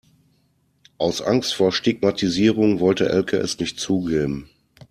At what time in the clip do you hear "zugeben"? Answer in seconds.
3.79-4.49